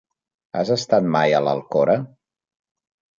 [0.61, 1.95] Has estat mai a l'Alcora?